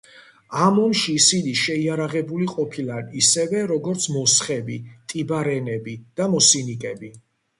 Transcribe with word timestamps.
ამ 0.67 0.77
ომში 0.83 1.11
ისინი 1.17 1.51
შეიარაღებული 1.63 2.47
ყოფილან 2.53 3.11
ისევე, 3.21 3.61
როგორც 3.73 4.07
მოსხები, 4.15 4.77
ტიბარენები 5.13 5.97
და 6.21 6.31
მოსინიკები. 6.35 7.13